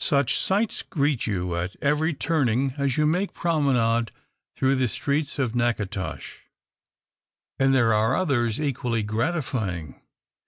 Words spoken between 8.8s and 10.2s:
gratifying.